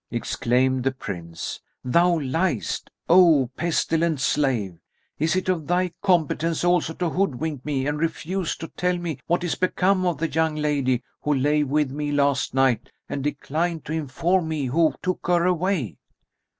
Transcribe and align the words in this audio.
Exclaimed 0.09 0.83
the 0.83 0.93
Prince, 0.93 1.59
"Thou 1.83 2.17
liest, 2.21 2.89
O 3.07 3.51
pestilent 3.55 4.19
slave!: 4.19 4.79
is 5.19 5.35
it 5.35 5.47
of 5.47 5.67
thy 5.67 5.91
competence 6.01 6.63
also 6.63 6.95
to 6.95 7.11
hoodwink 7.11 7.63
me 7.63 7.85
and 7.85 7.99
refuse 7.99 8.55
to 8.55 8.67
tell 8.69 8.97
me 8.97 9.19
what 9.27 9.43
is 9.43 9.53
become 9.53 10.07
of 10.07 10.17
the 10.17 10.27
young 10.31 10.55
lady 10.55 11.03
who 11.21 11.35
lay 11.35 11.63
with 11.63 11.91
me 11.91 12.11
last 12.11 12.55
night 12.55 12.89
and 13.07 13.23
decline 13.23 13.79
to 13.81 13.93
inform 13.93 14.47
me 14.47 14.65
who 14.65 14.91
took 15.03 15.27
her 15.27 15.45
away?" 15.45 15.99